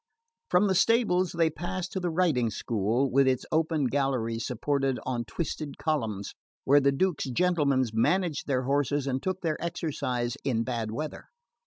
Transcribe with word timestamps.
From 0.49 0.65
the 0.65 0.73
stables 0.73 1.31
they 1.33 1.51
passed 1.51 1.91
to 1.91 1.99
the 1.99 2.09
riding 2.09 2.49
school, 2.49 3.11
with 3.11 3.27
its 3.27 3.45
open 3.51 3.85
galleries 3.85 4.47
supported 4.47 4.99
on 5.03 5.25
twisted 5.25 5.77
columns, 5.77 6.33
where 6.63 6.79
the 6.81 6.91
duke's 6.91 7.25
gentlemen 7.25 7.83
managed 7.93 8.47
their 8.47 8.63
horses 8.63 9.05
and 9.05 9.21
took 9.21 9.41
their 9.41 9.63
exercise 9.63 10.35
in 10.43 10.63
bad 10.63 10.89
weather. 10.89 11.25